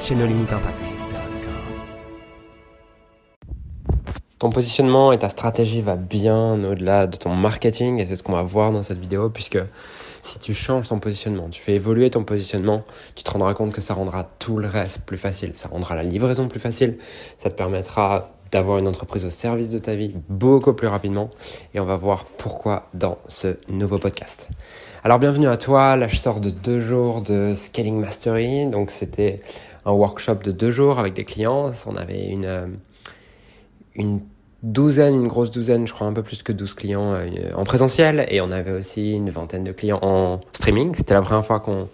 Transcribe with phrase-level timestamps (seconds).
[0.00, 0.78] chez No Limit Impact.
[4.38, 8.32] Ton positionnement et ta stratégie va bien au-delà de ton marketing et c'est ce qu'on
[8.32, 9.58] va voir dans cette vidéo puisque
[10.22, 12.82] si tu changes ton positionnement, tu fais évoluer ton positionnement,
[13.14, 15.52] tu te rendras compte que ça rendra tout le reste plus facile.
[15.54, 16.98] Ça rendra la livraison plus facile,
[17.38, 21.28] ça te permettra d'avoir une entreprise au service de ta vie beaucoup plus rapidement
[21.74, 24.48] et on va voir pourquoi dans ce nouveau podcast.
[25.02, 29.40] Alors bienvenue à toi, là je sors de deux jours de Scaling Mastery, donc c'était
[29.86, 32.66] un workshop de deux jours avec des clients, on avait une, euh,
[33.94, 34.20] une
[34.64, 38.26] douzaine, une grosse douzaine, je crois un peu plus que 12 clients euh, en présentiel
[38.30, 40.94] et on avait aussi une vingtaine de clients en streaming.
[40.96, 41.88] C'était la première fois qu'on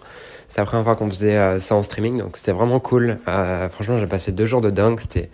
[0.47, 3.19] c'est la première fois qu'on faisait euh, ça en streaming, donc c'était vraiment cool.
[3.27, 5.29] Euh, franchement, j'ai passé deux jours de dingue, c'était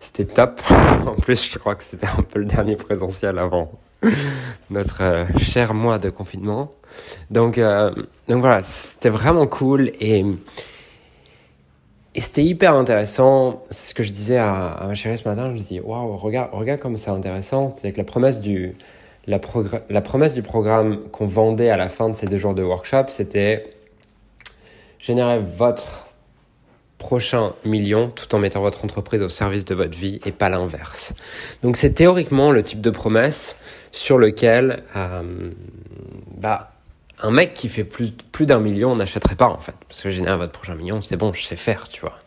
[0.00, 0.60] c'était top.
[1.06, 3.72] en plus, je crois que c'était un peu le dernier présentiel avant
[4.70, 6.72] notre cher mois de confinement.
[7.30, 7.58] Donc
[8.28, 10.24] donc voilà, c'était vraiment cool et
[12.16, 13.60] et c'était hyper intéressant.
[13.68, 15.54] C'est ce que je disais à, ma chérie ce matin.
[15.54, 17.74] Je dis, waouh, regarde, regarde comme c'est intéressant.
[17.76, 18.74] C'est que la promesse du,
[19.26, 19.38] la,
[19.90, 23.08] la promesse du programme qu'on vendait à la fin de ces deux jours de workshop,
[23.08, 23.66] c'était
[24.98, 26.06] générer votre
[26.96, 31.12] prochain million tout en mettant votre entreprise au service de votre vie et pas l'inverse.
[31.62, 33.56] Donc c'est théoriquement le type de promesse
[33.92, 35.50] sur lequel euh,
[36.38, 36.72] bah,
[37.22, 39.74] un mec qui fait plus, plus d'un million n'achèterait pas en fait.
[39.88, 42.18] Parce que générer votre prochain million, c'est bon, je sais faire, tu vois.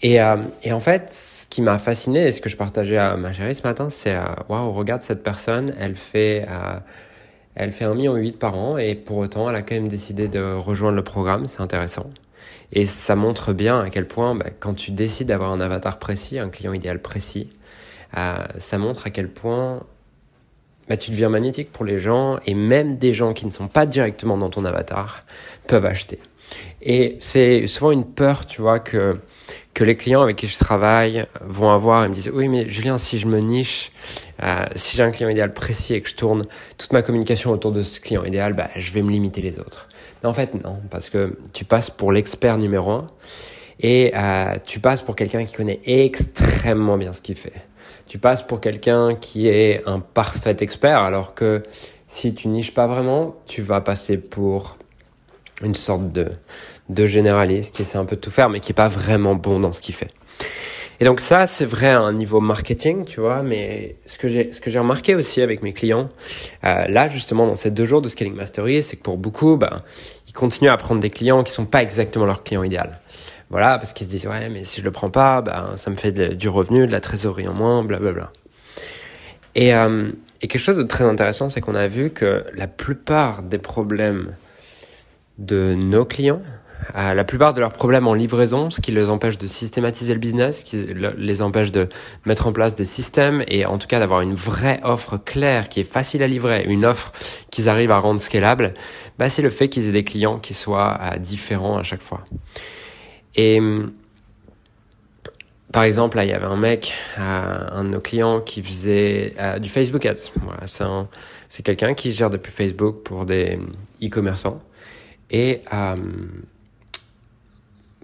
[0.00, 3.16] Et, euh, et en fait, ce qui m'a fasciné et ce que je partageais à
[3.16, 6.78] ma chérie ce matin, c'est euh, waouh, regarde cette personne, elle fait, euh,
[7.56, 10.28] elle fait un million huit par an et pour autant, elle a quand même décidé
[10.28, 11.48] de rejoindre le programme.
[11.48, 12.10] C'est intéressant.
[12.72, 16.38] Et ça montre bien à quel point, bah, quand tu décides d'avoir un avatar précis,
[16.38, 17.50] un client idéal précis,
[18.16, 19.82] euh, ça montre à quel point
[20.88, 23.86] bah, tu deviens magnétique pour les gens et même des gens qui ne sont pas
[23.86, 25.24] directement dans ton avatar
[25.66, 26.18] peuvent acheter.
[26.80, 29.18] Et c'est souvent une peur, tu vois, que,
[29.74, 32.04] que les clients avec qui je travaille vont avoir.
[32.04, 33.92] Et me disent oui mais Julien si je me niche
[34.42, 36.46] euh, si j'ai un client idéal précis et que je tourne
[36.78, 39.88] toute ma communication autour de ce client idéal bah je vais me limiter les autres.
[40.22, 43.10] Mais en fait non parce que tu passes pour l'expert numéro un
[43.80, 47.52] et euh, tu passes pour quelqu'un qui connaît extrêmement bien ce qu'il fait
[48.08, 51.62] tu passes pour quelqu'un qui est un parfait expert, alors que
[52.08, 54.78] si tu niches pas vraiment, tu vas passer pour
[55.62, 56.28] une sorte de,
[56.88, 59.60] de généraliste qui essaie un peu de tout faire, mais qui est pas vraiment bon
[59.60, 60.10] dans ce qu'il fait.
[61.00, 64.52] Et donc ça, c'est vrai à un niveau marketing, tu vois, mais ce que j'ai,
[64.52, 66.08] ce que j'ai remarqué aussi avec mes clients,
[66.64, 69.82] euh, là justement dans ces deux jours de Scaling Mastery, c'est que pour beaucoup, ben,
[70.26, 73.00] ils continuent à prendre des clients qui sont pas exactement leur client idéal.
[73.50, 75.96] Voilà, parce qu'ils se disent, ouais, mais si je le prends pas, ben, ça me
[75.96, 78.30] fait du revenu, de la trésorerie en moins, blablabla.
[79.54, 80.10] Et, euh,
[80.42, 84.34] et quelque chose de très intéressant, c'est qu'on a vu que la plupart des problèmes
[85.38, 86.42] de nos clients,
[86.96, 90.20] euh, la plupart de leurs problèmes en livraison, ce qui les empêche de systématiser le
[90.20, 90.86] business, ce qui
[91.16, 91.88] les empêche de
[92.24, 95.80] mettre en place des systèmes et en tout cas d'avoir une vraie offre claire qui
[95.80, 97.12] est facile à livrer, une offre
[97.50, 98.74] qu'ils arrivent à rendre scalable,
[99.18, 102.24] bah, c'est le fait qu'ils aient des clients qui soient euh, différents à chaque fois.
[103.38, 103.60] Et
[105.72, 109.34] par exemple, là, il y avait un mec, euh, un de nos clients, qui faisait
[109.38, 110.32] euh, du Facebook Ads.
[110.42, 110.66] Voilà,
[111.48, 113.60] c'est, quelqu'un qui gère depuis Facebook pour des
[114.02, 114.60] e-commerçants.
[115.30, 115.96] Et euh,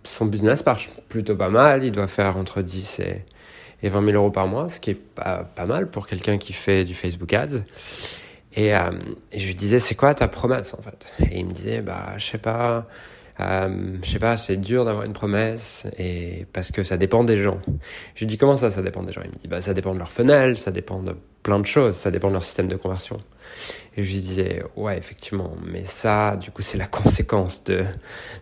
[0.05, 1.85] son business marche plutôt pas mal.
[1.85, 3.25] Il doit faire entre 10 et,
[3.83, 6.85] et 20 000 euros par mois, ce qui est pas, mal pour quelqu'un qui fait
[6.85, 7.65] du Facebook Ads.
[8.57, 11.13] Et, et je lui disais, c'est quoi ta promesse en fait?
[11.29, 12.87] Et il me disait, bah, je sais pas
[13.41, 17.37] euh, je sais pas, c'est dur d'avoir une promesse et parce que ça dépend des
[17.37, 17.61] gens.
[18.15, 19.23] Je lui dis comment ça, ça dépend des gens?
[19.25, 21.97] Il me dit bah ça dépend de leur fenêtre, ça dépend de plein de choses,
[21.97, 23.21] ça dépend de leur système de conversion.
[23.97, 27.85] Et je lui disais ouais effectivement, mais ça du coup c'est la conséquence de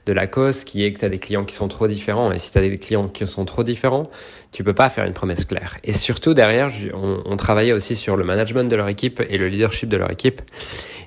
[0.07, 2.39] de la cause qui est que tu as des clients qui sont trop différents et
[2.39, 4.05] si tu as des clients qui sont trop différents,
[4.51, 5.79] tu peux pas faire une promesse claire.
[5.85, 9.89] Et surtout derrière, on, travaillait aussi sur le management de leur équipe et le leadership
[9.89, 10.43] de leur équipe.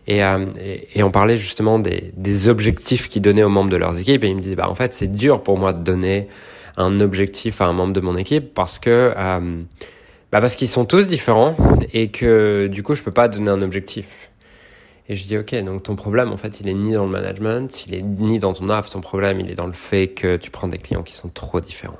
[0.10, 4.00] Euh, et, et, on parlait justement des, des objectifs qu'ils donnaient aux membres de leurs
[4.00, 4.24] équipes.
[4.24, 6.28] Et ils me disaient, bah, en fait, c'est dur pour moi de donner
[6.78, 9.62] un objectif à un membre de mon équipe parce que, euh,
[10.32, 11.56] bah, parce qu'ils sont tous différents
[11.94, 14.32] et que du coup, je peux pas donner un objectif.
[15.08, 17.86] Et je dis, ok, donc ton problème, en fait, il est ni dans le management,
[17.86, 20.50] il est ni dans ton offre, ton problème, il est dans le fait que tu
[20.50, 22.00] prends des clients qui sont trop différents.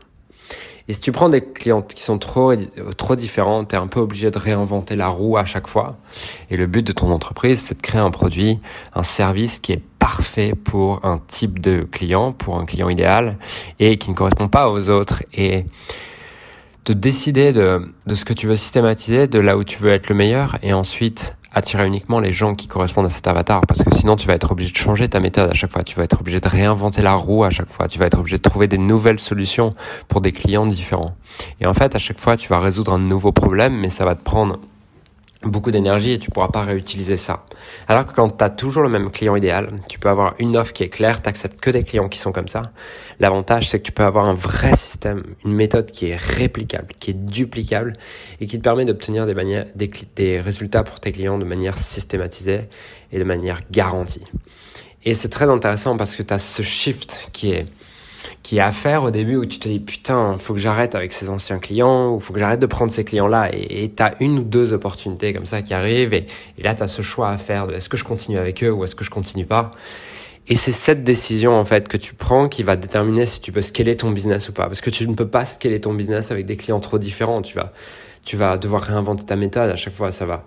[0.88, 2.54] Et si tu prends des clients qui sont trop,
[2.98, 5.98] trop différents, tu es un peu obligé de réinventer la roue à chaque fois.
[6.52, 8.60] Et le but de ton entreprise, c'est de créer un produit,
[8.94, 13.38] un service qui est parfait pour un type de client, pour un client idéal,
[13.80, 15.24] et qui ne correspond pas aux autres.
[15.34, 15.66] Et
[16.86, 20.10] de décider de, de ce que tu veux systématiser, de là où tu veux être
[20.10, 23.96] le meilleur, et ensuite attirer uniquement les gens qui correspondent à cet avatar parce que
[23.96, 26.20] sinon tu vas être obligé de changer ta méthode à chaque fois, tu vas être
[26.20, 28.78] obligé de réinventer la roue à chaque fois, tu vas être obligé de trouver des
[28.78, 29.74] nouvelles solutions
[30.10, 31.16] pour des clients différents.
[31.62, 34.16] Et en fait, à chaque fois, tu vas résoudre un nouveau problème, mais ça va
[34.16, 34.60] te prendre
[35.44, 37.46] beaucoup d'énergie et tu pourras pas réutiliser ça.
[37.88, 40.74] Alors que quand tu as toujours le même client idéal, tu peux avoir une offre
[40.74, 42.72] qui est claire, tu acceptes que des clients qui sont comme ça.
[43.20, 47.12] L'avantage, c'est que tu peux avoir un vrai système, une méthode qui est réplicable, qui
[47.12, 47.94] est duplicable
[48.42, 49.36] et qui te permet d'obtenir des,
[49.76, 52.62] des, des résultats pour tes clients de manière systématisée
[53.12, 54.24] et de manière garantie.
[55.04, 57.68] Et c'est très intéressant parce que tu as ce shift qui est
[58.46, 61.14] qui est à faire au début où tu te dis putain, faut que j'arrête avec
[61.14, 63.50] ces anciens clients ou faut que j'arrête de prendre ces clients-là.
[63.52, 66.28] Et tu as une ou deux opportunités comme ça qui arrivent et,
[66.60, 68.84] là tu as ce choix à faire de est-ce que je continue avec eux ou
[68.84, 69.72] est-ce que je continue pas?
[70.48, 73.64] Et c'est cette décision en fait que tu prends qui va déterminer si tu peux
[73.64, 74.68] scaler ton business ou pas.
[74.68, 77.56] Parce que tu ne peux pas scaler ton business avec des clients trop différents, tu
[77.56, 77.74] vas
[78.24, 80.46] tu vas devoir réinventer ta méthode à chaque fois, ça va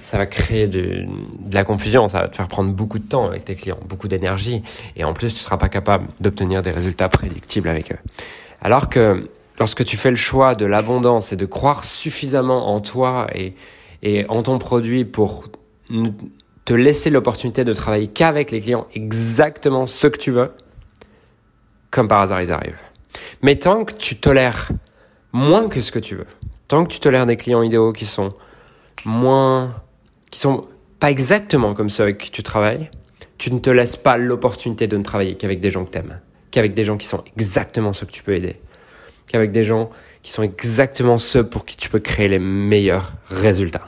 [0.00, 1.04] ça va créer de,
[1.52, 4.62] la confusion, ça va te faire prendre beaucoup de temps avec tes clients, beaucoup d'énergie,
[4.96, 7.98] et en plus tu seras pas capable d'obtenir des résultats prédictibles avec eux.
[8.62, 9.28] Alors que
[9.58, 13.54] lorsque tu fais le choix de l'abondance et de croire suffisamment en toi et,
[14.02, 15.44] et en ton produit pour
[16.64, 20.52] te laisser l'opportunité de travailler qu'avec les clients exactement ce que tu veux,
[21.90, 22.80] comme par hasard ils arrivent.
[23.42, 24.70] Mais tant que tu tolères
[25.32, 26.26] moins que ce que tu veux,
[26.68, 28.32] tant que tu tolères des clients idéaux qui sont
[29.04, 29.74] moins,
[30.30, 30.66] qui sont
[30.98, 32.90] pas exactement comme ceux avec qui tu travailles,
[33.38, 36.20] tu ne te laisses pas l'opportunité de ne travailler qu'avec des gens que t'aimes,
[36.50, 38.60] qu'avec des gens qui sont exactement ceux que tu peux aider,
[39.26, 39.90] qu'avec des gens
[40.22, 43.86] qui sont exactement ceux pour qui tu peux créer les meilleurs résultats.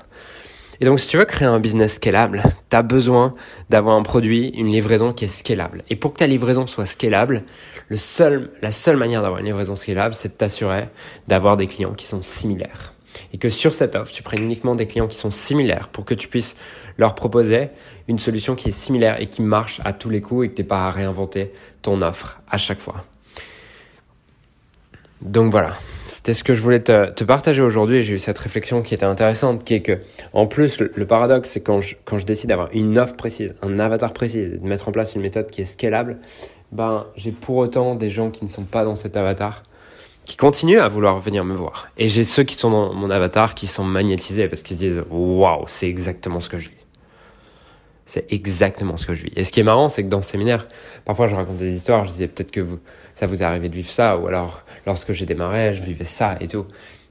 [0.81, 3.35] Et donc, si tu veux créer un business scalable, tu as besoin
[3.71, 5.85] d'avoir un produit, une livraison qui est scalable.
[5.91, 7.45] Et pour que ta livraison soit scalable,
[7.89, 10.89] le seul, la seule manière d'avoir une livraison scalable, c'est de t'assurer
[11.29, 12.92] d'avoir des clients qui sont similaires
[13.33, 16.15] et que sur cette offre, tu prennes uniquement des clients qui sont similaires pour que
[16.15, 16.57] tu puisses
[16.99, 17.69] leur proposer
[18.09, 20.63] une solution qui est similaire et qui marche à tous les coups et que tu
[20.63, 23.05] n'aies pas à réinventer ton offre à chaque fois.
[25.23, 25.75] Donc voilà,
[26.09, 28.03] c'était ce que je voulais te, partager aujourd'hui.
[28.03, 30.01] J'ai eu cette réflexion qui était intéressante, qui est que,
[30.33, 34.41] en plus, le, paradoxe, c'est quand je, décide d'avoir une offre précise, un avatar précis,
[34.41, 36.19] et de mettre en place une méthode qui est scalable,
[36.73, 39.63] ben, j'ai pour autant des gens qui ne sont pas dans cet avatar
[40.25, 41.89] qui continuent à vouloir venir me voir.
[41.99, 45.03] Et j'ai ceux qui sont dans mon avatar qui sont magnétisés parce qu'ils se disent
[45.11, 46.77] waouh, c'est exactement ce que je vis.
[48.07, 49.33] C'est exactement ce que je vis.
[49.37, 50.67] Et ce qui est marrant, c'est que dans le séminaire,
[51.05, 52.79] parfois je raconte des histoires, je disais peut-être que vous,
[53.15, 56.37] ça vous est arrivé de vivre ça, ou alors lorsque j'ai démarré, je vivais ça
[56.41, 56.67] et tout.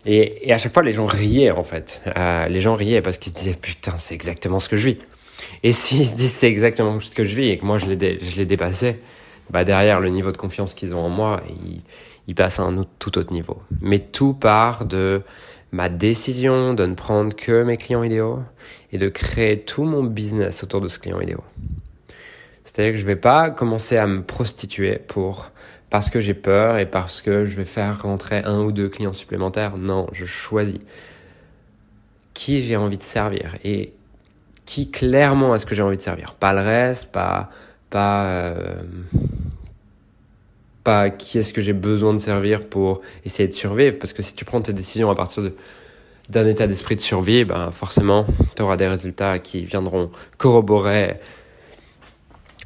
[0.06, 2.02] Et, et à chaque fois, les gens riaient en fait.
[2.18, 4.98] Euh, les gens riaient parce qu'ils se disaient putain, c'est exactement ce que je vis.
[5.64, 8.44] Et s'ils disent c'est exactement ce que je vis et que moi je l'ai, je
[8.44, 9.00] dépassé,
[9.50, 11.82] bah derrière le niveau de confiance qu'ils ont en moi, ils,
[12.32, 13.62] il passe à un tout autre niveau.
[13.82, 15.22] Mais tout part de
[15.74, 18.40] ma décision de ne prendre que mes clients idéaux
[18.94, 21.42] et de créer tout mon business autour de ce client idéal.
[22.64, 25.52] C'est-à-dire que je ne vais pas commencer à me prostituer pour
[25.90, 29.12] parce que j'ai peur et parce que je vais faire rentrer un ou deux clients
[29.12, 29.76] supplémentaires.
[29.76, 30.80] Non, je choisis
[32.34, 33.92] qui j'ai envie de servir et
[34.64, 36.34] qui clairement est-ce que j'ai envie de servir.
[36.36, 37.50] Pas le reste, pas
[37.90, 38.84] pas euh,
[40.84, 43.98] pas qui est-ce que j'ai besoin de servir pour essayer de survivre.
[44.00, 45.44] Parce que si tu prends tes décisions à partir
[46.30, 51.20] d'un état d'esprit de survie, ben forcément, tu auras des résultats qui viendront corroborer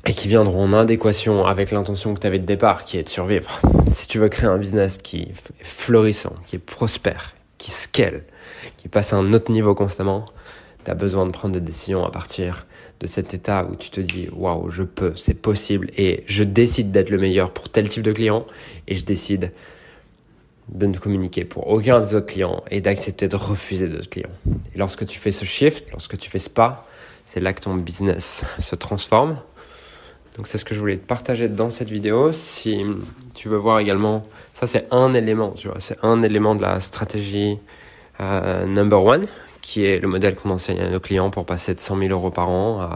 [0.05, 3.09] et qui viendront en adéquation avec l'intention que tu avais de départ, qui est de
[3.09, 3.59] survivre.
[3.91, 8.23] Si tu veux créer un business qui est florissant, qui est prospère, qui scale,
[8.77, 10.25] qui passe à un autre niveau constamment,
[10.85, 12.65] tu as besoin de prendre des décisions à partir
[12.99, 16.91] de cet état où tu te dis waouh, je peux, c'est possible et je décide
[16.91, 18.45] d'être le meilleur pour tel type de client
[18.87, 19.51] et je décide
[20.69, 24.31] de ne communiquer pour aucun des autres clients et d'accepter de refuser d'autres clients.
[24.73, 26.87] Et lorsque tu fais ce shift, lorsque tu fais ce pas,
[27.25, 29.37] c'est là que ton business se transforme.
[30.37, 32.33] Donc c'est ce que je voulais te partager dans cette vidéo.
[32.33, 32.83] Si
[33.33, 36.79] tu veux voir également, ça c'est un élément, tu vois, c'est un élément de la
[36.79, 37.57] stratégie
[38.19, 39.27] euh, number one
[39.65, 42.29] qui est le modèle qu'on enseigne à nos clients pour passer de 100 000 euros
[42.29, 42.87] par an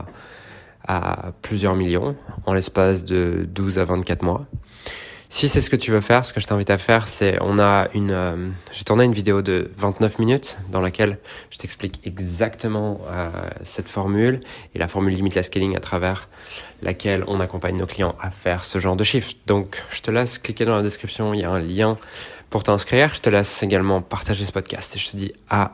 [0.88, 4.45] à, plusieurs millions en l'espace de 12 à 24 mois.
[5.29, 7.59] Si c'est ce que tu veux faire, ce que je t'invite à faire, c'est on
[7.59, 11.19] a une, euh, j'ai tourné une vidéo de 29 minutes dans laquelle
[11.51, 13.29] je t'explique exactement euh,
[13.63, 14.41] cette formule
[14.73, 16.29] et la formule Limitless Scaling à travers
[16.81, 19.33] laquelle on accompagne nos clients à faire ce genre de chiffres.
[19.45, 21.97] Donc, je te laisse cliquer dans la description, il y a un lien
[22.49, 23.13] pour t'inscrire.
[23.13, 25.73] Je te laisse également partager ce podcast et je te dis à